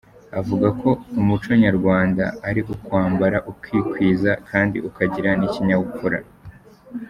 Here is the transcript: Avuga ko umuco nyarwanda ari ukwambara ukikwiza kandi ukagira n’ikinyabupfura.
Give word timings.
Avuga 0.39 0.67
ko 0.81 0.89
umuco 1.19 1.51
nyarwanda 1.63 2.23
ari 2.49 2.61
ukwambara 2.73 3.37
ukikwiza 3.51 4.31
kandi 4.49 4.77
ukagira 4.89 5.29
n’ikinyabupfura. 5.39 6.19